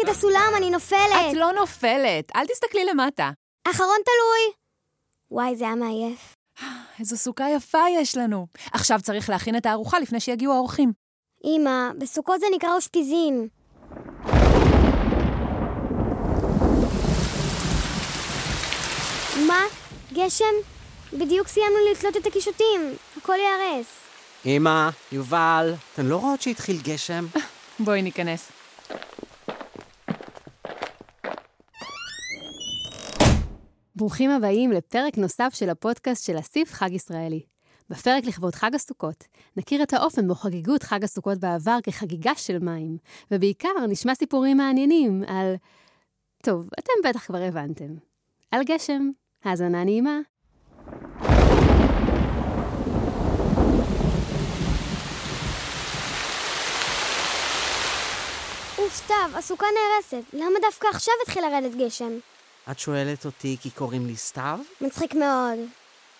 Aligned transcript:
את 0.00 0.08
הסולם, 0.08 0.52
אני 0.56 0.70
נופלת. 0.70 1.00
את 1.30 1.36
לא 1.36 1.52
נופלת, 1.52 2.36
אל 2.36 2.46
תסתכלי 2.46 2.84
למטה. 2.84 3.30
אחרון 3.70 3.96
תלוי. 4.04 4.54
וואי, 5.30 5.56
זה 5.56 5.64
היה 5.64 5.74
מעייף. 5.74 6.36
איזו 7.00 7.16
סוכה 7.16 7.44
יפה 7.50 7.78
יש 8.00 8.16
לנו. 8.16 8.46
עכשיו 8.72 9.00
צריך 9.02 9.30
להכין 9.30 9.56
את 9.56 9.66
הארוחה 9.66 9.98
לפני 9.98 10.20
שיגיעו 10.20 10.54
האורחים. 10.54 10.92
אמא, 11.44 11.90
בסוכות 11.98 12.40
זה 12.40 12.46
נקרא 12.54 12.74
אושפיזין. 12.74 13.48
מה? 19.46 19.62
גשם? 20.12 20.54
בדיוק 21.12 21.48
סיימנו 21.48 21.76
לתלות 21.92 22.16
את 22.16 22.26
הקישוטים. 22.26 22.94
הכל 23.16 23.36
ייהרס. 23.38 23.86
אמא, 24.46 24.88
יובל, 25.12 25.74
אתן 25.94 26.06
לא 26.06 26.16
רואות 26.16 26.42
שהתחיל 26.42 26.80
גשם? 26.82 27.26
בואי 27.84 28.02
ניכנס. 28.02 28.61
ברוכים 34.02 34.30
הבאים 34.30 34.72
לפרק 34.72 35.18
נוסף 35.18 35.50
של 35.54 35.70
הפודקאסט 35.70 36.24
של 36.24 36.38
אסיף 36.38 36.72
חג 36.72 36.92
ישראלי. 36.92 37.42
בפרק 37.90 38.24
לכבוד 38.24 38.54
חג 38.54 38.74
הסוכות, 38.74 39.24
נכיר 39.56 39.82
את 39.82 39.92
האופן 39.92 40.28
בו 40.28 40.34
חגגו 40.34 40.74
את 40.74 40.82
חג 40.82 41.04
הסוכות 41.04 41.38
בעבר 41.38 41.78
כחגיגה 41.82 42.34
של 42.36 42.58
מים, 42.58 42.96
ובעיקר 43.30 43.68
נשמע 43.88 44.14
סיפורים 44.14 44.56
מעניינים 44.56 45.24
על... 45.26 45.54
טוב, 46.42 46.68
אתם 46.78 47.08
בטח 47.08 47.26
כבר 47.26 47.42
הבנתם. 47.42 47.94
על 48.50 48.62
גשם. 48.64 49.10
האזנה 49.44 49.84
נעימה. 49.84 50.18
סתיו, 58.88 59.30
הסוכה 59.34 59.66
נהרסת. 59.66 60.24
למה 60.32 60.58
דווקא 60.62 60.88
עכשיו 60.88 61.14
התחיל 61.22 61.44
לרדת 61.44 61.74
גשם? 61.74 62.12
את 62.70 62.78
שואלת 62.78 63.24
אותי 63.24 63.56
כי 63.60 63.70
קוראים 63.70 64.06
לי 64.06 64.16
סתיו? 64.16 64.58
מצחיק 64.80 65.14
מאוד. 65.14 65.58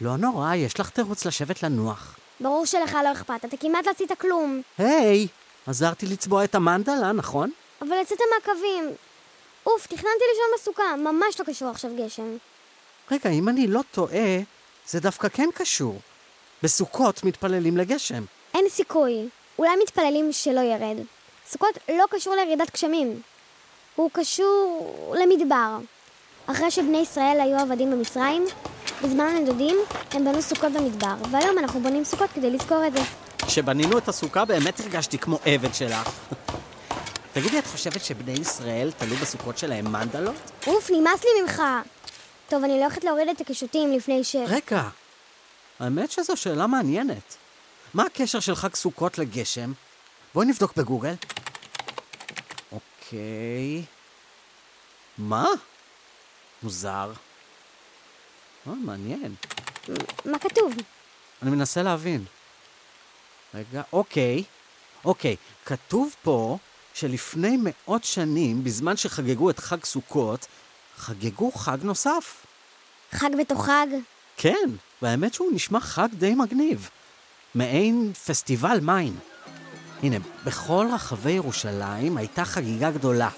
לא 0.00 0.16
נורא, 0.16 0.54
יש 0.54 0.80
לך 0.80 0.90
תירוץ 0.90 1.24
לשבת 1.24 1.62
לנוח. 1.62 2.16
ברור 2.40 2.66
שלך 2.66 2.96
לא 3.04 3.12
אכפת, 3.12 3.44
אתה 3.44 3.56
כמעט 3.56 3.86
לא 3.86 3.90
עשית 3.90 4.12
כלום. 4.12 4.62
היי, 4.78 5.28
עזרתי 5.66 6.06
לצבוע 6.06 6.44
את 6.44 6.54
המנדלה, 6.54 7.12
נכון? 7.12 7.50
אבל 7.82 7.96
יצאת 8.02 8.18
מהקווים. 8.34 8.84
אוף, 9.66 9.86
תכננתי 9.86 10.24
לישון 10.30 10.50
בסוכה, 10.58 10.96
ממש 10.96 11.40
לא 11.40 11.44
קשור 11.44 11.68
עכשיו 11.68 11.90
גשם. 11.98 12.36
רגע, 13.10 13.30
אם 13.30 13.48
אני 13.48 13.66
לא 13.66 13.80
טועה, 13.90 14.38
זה 14.86 15.00
דווקא 15.00 15.28
כן 15.28 15.48
קשור. 15.54 16.00
בסוכות 16.62 17.24
מתפללים 17.24 17.76
לגשם. 17.76 18.24
אין 18.54 18.68
סיכוי. 18.68 19.28
אולי 19.58 19.76
מתפללים 19.82 20.32
שלא 20.32 20.60
ירד. 20.60 20.96
סוכות 21.50 21.78
לא 21.88 22.04
קשור 22.10 22.34
לירידת 22.34 22.70
גשמים. 22.72 23.22
הוא 23.96 24.10
קשור 24.12 25.14
למדבר. 25.18 25.76
אחרי 26.50 26.70
שבני 26.70 26.98
ישראל 26.98 27.40
היו 27.40 27.58
עבדים 27.58 27.90
במצרים, 27.90 28.44
בזמן 29.02 29.26
הנדודים 29.26 29.76
הם 30.10 30.24
בנו 30.24 30.42
סוכות 30.42 30.72
במדבר, 30.72 31.14
והיום 31.30 31.58
אנחנו 31.58 31.80
בונים 31.80 32.04
סוכות 32.04 32.30
כדי 32.34 32.50
לזכור 32.50 32.86
את 32.86 32.92
זה. 32.92 33.00
כשבנינו 33.46 33.98
את 33.98 34.08
הסוכה 34.08 34.44
באמת 34.44 34.80
הרגשתי 34.80 35.18
כמו 35.18 35.38
עבד 35.44 35.74
שלך. 35.74 36.08
תגידי, 37.34 37.58
את 37.58 37.66
חושבת 37.66 38.04
שבני 38.04 38.32
ישראל 38.32 38.90
תלו 38.98 39.16
בסוכות 39.16 39.58
שלהם 39.58 39.92
מנדלות? 39.92 40.34
אוף, 40.66 40.90
נמאס 40.90 41.24
לי 41.24 41.42
ממך! 41.42 41.62
טוב, 42.48 42.64
אני 42.64 42.78
לא 42.78 42.84
הולכת 42.84 43.04
להוריד 43.04 43.28
את 43.28 43.40
הקישוטים 43.40 43.92
לפני 43.92 44.24
ש... 44.24 44.36
רגע, 44.46 44.82
האמת 45.80 46.10
שזו 46.10 46.36
שאלה 46.36 46.66
מעניינת. 46.66 47.36
מה 47.94 48.02
הקשר 48.02 48.40
של 48.40 48.54
חג 48.54 48.74
סוכות 48.74 49.18
לגשם? 49.18 49.72
בואי 50.34 50.46
נבדוק 50.46 50.76
בגוגל. 50.76 51.14
אוקיי... 52.72 53.84
מה? 55.18 55.46
מוזר. 56.62 57.12
אה, 58.66 58.72
מעניין. 58.74 59.34
מה 60.24 60.38
כתוב? 60.38 60.74
אני 61.42 61.50
מנסה 61.50 61.82
להבין. 61.82 62.24
רגע, 63.54 63.82
אוקיי. 63.92 64.44
אוקיי, 65.04 65.36
כתוב 65.64 66.14
פה 66.22 66.58
שלפני 66.94 67.58
מאות 67.62 68.04
שנים, 68.04 68.64
בזמן 68.64 68.96
שחגגו 68.96 69.50
את 69.50 69.58
חג 69.58 69.84
סוכות, 69.84 70.46
חגגו 70.96 71.52
חג 71.52 71.78
נוסף. 71.82 72.46
חג 73.12 73.30
בתוך 73.38 73.66
חג? 73.66 73.86
כן, 74.36 74.70
והאמת 75.02 75.34
שהוא 75.34 75.52
נשמע 75.52 75.80
חג 75.80 76.08
די 76.18 76.34
מגניב. 76.34 76.90
מעין 77.54 78.12
פסטיבל 78.26 78.80
מים. 78.80 79.18
הנה, 80.02 80.16
בכל 80.44 80.86
רחבי 80.92 81.32
ירושלים 81.32 82.16
הייתה 82.16 82.44
חגיגה 82.44 82.90
גדולה. 82.90 83.28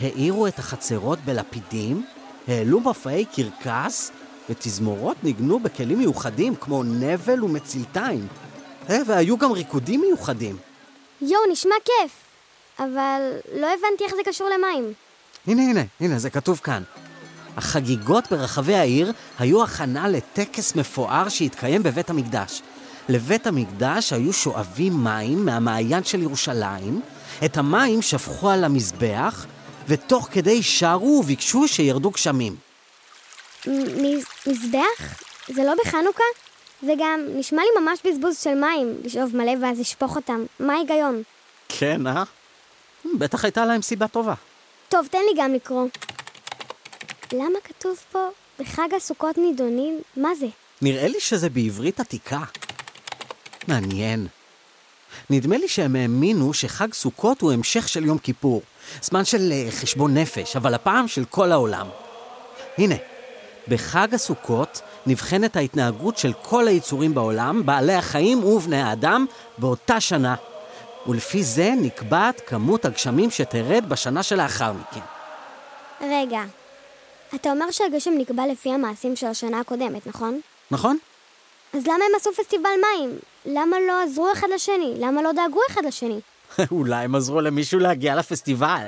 האירו 0.00 0.46
את 0.46 0.58
החצרות 0.58 1.18
בלפידים, 1.18 2.06
העלו 2.48 2.80
מופעי 2.80 3.24
קרקס, 3.24 4.10
ותזמורות 4.50 5.16
ניגנו 5.24 5.60
בכלים 5.60 5.98
מיוחדים 5.98 6.54
כמו 6.54 6.82
נבל 6.82 7.44
ומצלתיים. 7.44 8.26
אה, 8.90 8.98
והיו 9.06 9.38
גם 9.38 9.52
ריקודים 9.52 10.00
מיוחדים. 10.00 10.56
יואו, 11.20 11.40
נשמע 11.52 11.74
כיף. 11.84 12.12
אבל 12.78 13.20
לא 13.54 13.66
הבנתי 13.66 14.04
איך 14.04 14.14
זה 14.14 14.22
קשור 14.24 14.48
למים. 14.48 14.92
הנה, 15.46 15.62
הנה, 15.62 15.82
הנה, 16.00 16.18
זה 16.18 16.30
כתוב 16.30 16.60
כאן. 16.64 16.82
החגיגות 17.56 18.30
ברחבי 18.30 18.74
העיר 18.74 19.12
היו 19.38 19.64
הכנה 19.64 20.08
לטקס 20.08 20.74
מפואר 20.74 21.28
שהתקיים 21.28 21.82
בבית 21.82 22.10
המקדש. 22.10 22.62
לבית 23.08 23.46
המקדש 23.46 24.12
היו 24.12 24.32
שואבים 24.32 25.04
מים 25.04 25.44
מהמעיין 25.44 26.04
של 26.04 26.22
ירושלים, 26.22 27.00
את 27.44 27.56
המים 27.56 28.02
שפכו 28.02 28.50
על 28.50 28.64
המזבח, 28.64 29.46
ותוך 29.88 30.28
כדי 30.32 30.62
שרו 30.62 31.20
וביקשו 31.24 31.68
שירדו 31.68 32.10
גשמים. 32.10 32.56
מזבח? 34.46 35.22
זה 35.48 35.64
לא 35.64 35.72
בחנוכה? 35.84 36.24
וגם, 36.82 37.20
נשמע 37.34 37.62
לי 37.62 37.80
ממש 37.80 37.98
בזבוז 38.04 38.38
של 38.38 38.54
מים, 38.54 39.00
לשאוב 39.04 39.36
מלא 39.36 39.52
ואז 39.62 39.80
לשפוך 39.80 40.16
אותם. 40.16 40.44
מה 40.60 40.74
ההיגיון? 40.74 41.22
כן, 41.68 42.06
אה? 42.06 42.22
בטח 43.18 43.44
הייתה 43.44 43.64
להם 43.66 43.82
סיבה 43.82 44.08
טובה. 44.08 44.34
טוב, 44.88 45.06
תן 45.10 45.18
לי 45.18 45.42
גם 45.42 45.54
לקרוא. 45.54 45.86
למה 47.32 47.58
כתוב 47.64 47.96
פה, 48.12 48.28
בחג 48.58 48.88
הסוכות 48.96 49.38
נידונים? 49.38 50.00
מה 50.16 50.34
זה? 50.34 50.46
נראה 50.82 51.08
לי 51.08 51.20
שזה 51.20 51.50
בעברית 51.50 52.00
עתיקה. 52.00 52.40
מעניין. 53.68 54.26
נדמה 55.30 55.56
לי 55.56 55.68
שהם 55.68 55.96
האמינו 55.96 56.54
שחג 56.54 56.94
סוכות 56.94 57.40
הוא 57.40 57.52
המשך 57.52 57.88
של 57.88 58.04
יום 58.04 58.18
כיפור. 58.18 58.62
זמן 59.02 59.24
של 59.24 59.52
אה, 59.52 59.68
חשבון 59.70 60.18
נפש, 60.18 60.56
אבל 60.56 60.74
הפעם 60.74 61.08
של 61.08 61.24
כל 61.24 61.52
העולם. 61.52 61.86
הנה, 62.78 62.94
בחג 63.68 64.14
הסוכות 64.14 64.80
נבחנת 65.06 65.56
ההתנהגות 65.56 66.18
של 66.18 66.32
כל 66.42 66.68
היצורים 66.68 67.14
בעולם, 67.14 67.66
בעלי 67.66 67.94
החיים 67.94 68.44
ובני 68.44 68.82
האדם, 68.82 69.26
באותה 69.58 70.00
שנה. 70.00 70.34
ולפי 71.06 71.42
זה 71.42 71.72
נקבעת 71.80 72.40
כמות 72.46 72.84
הגשמים 72.84 73.30
שתרד 73.30 73.84
בשנה 73.88 74.22
שלאחר 74.22 74.72
מכן. 74.72 75.00
רגע, 76.00 76.42
אתה 77.34 77.50
אומר 77.50 77.70
שהגשם 77.70 78.10
נקבע 78.18 78.46
לפי 78.46 78.72
המעשים 78.72 79.16
של 79.16 79.26
השנה 79.26 79.60
הקודמת, 79.60 80.06
נכון? 80.06 80.40
נכון? 80.70 80.98
אז 81.72 81.86
למה 81.86 81.94
הם 81.94 82.12
עשו 82.16 82.30
פסטיבל 82.32 82.70
מים? 82.80 83.18
למה 83.46 83.76
לא 83.88 84.02
עזרו 84.02 84.32
אחד 84.32 84.46
לשני? 84.54 84.94
למה 84.98 85.22
לא 85.22 85.32
דאגו 85.32 85.60
אחד 85.70 85.84
לשני? 85.84 86.20
אולי 86.70 87.04
הם 87.04 87.14
עזרו 87.14 87.40
למישהו 87.40 87.80
להגיע 87.80 88.16
לפסטיבל. 88.16 88.86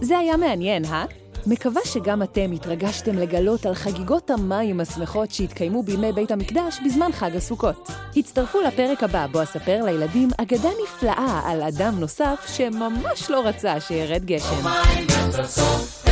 זה 0.00 0.18
היה 0.18 0.36
מעניין, 0.36 0.84
אה? 0.84 1.04
מקווה 1.46 1.82
שגם 1.84 2.22
אתם 2.22 2.52
התרגשתם 2.52 3.18
לגלות 3.18 3.66
על 3.66 3.74
חגיגות 3.74 4.30
המים 4.30 4.80
השמחות 4.80 5.30
שהתקיימו 5.30 5.82
בימי 5.82 6.12
בית 6.12 6.30
המקדש 6.30 6.80
בזמן 6.84 7.12
חג 7.12 7.36
הסוכות. 7.36 7.90
הצטרפו 8.16 8.60
לפרק 8.60 9.02
הבא 9.02 9.26
בו 9.26 9.42
אספר 9.42 9.84
לילדים 9.84 10.28
אגדה 10.38 10.68
נפלאה 10.84 11.40
על 11.44 11.62
אדם 11.62 12.00
נוסף 12.00 12.46
שממש 12.46 13.30
לא 13.30 13.46
רצה 13.46 13.80
שירד 13.80 14.24
גשם. 14.24 14.66
הסוף, 15.38 16.05